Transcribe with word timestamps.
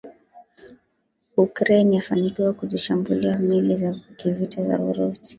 Ukraine 1.37 1.93
yafanikiwa 1.95 2.53
kuzishambulia 2.53 3.39
meli 3.39 3.75
za 3.75 3.99
kivita 4.17 4.67
za 4.67 4.79
urusi. 4.79 5.29